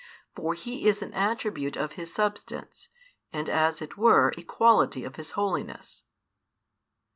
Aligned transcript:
For 0.35 0.55
He 0.55 0.87
is 0.87 1.03
an 1.03 1.13
attribute 1.13 1.77
of 1.77 1.91
His 1.91 2.11
Substance, 2.11 2.89
and 3.31 3.47
as 3.47 3.83
it 3.83 3.97
were 3.99 4.33
a 4.35 4.41
quality 4.41 5.03
of 5.03 5.15
His 5.17 5.29
holiness. 5.37 6.01